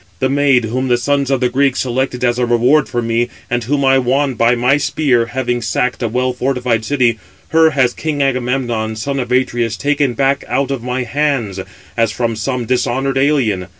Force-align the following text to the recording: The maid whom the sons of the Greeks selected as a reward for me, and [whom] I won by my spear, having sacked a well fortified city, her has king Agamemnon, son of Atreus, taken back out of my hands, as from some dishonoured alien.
The 0.17 0.29
maid 0.29 0.63
whom 0.65 0.87
the 0.87 0.97
sons 0.97 1.29
of 1.29 1.41
the 1.41 1.49
Greeks 1.49 1.81
selected 1.81 2.23
as 2.23 2.39
a 2.39 2.45
reward 2.47 2.89
for 2.89 3.03
me, 3.03 3.29
and 3.51 3.63
[whom] 3.63 3.85
I 3.85 3.99
won 3.99 4.33
by 4.33 4.55
my 4.55 4.77
spear, 4.77 5.27
having 5.27 5.61
sacked 5.61 6.01
a 6.01 6.07
well 6.07 6.33
fortified 6.33 6.83
city, 6.83 7.19
her 7.49 7.69
has 7.69 7.93
king 7.93 8.19
Agamemnon, 8.19 8.95
son 8.95 9.19
of 9.19 9.31
Atreus, 9.31 9.77
taken 9.77 10.13
back 10.15 10.43
out 10.47 10.71
of 10.71 10.81
my 10.81 11.03
hands, 11.03 11.59
as 11.95 12.11
from 12.11 12.35
some 12.35 12.65
dishonoured 12.65 13.19
alien. 13.19 13.67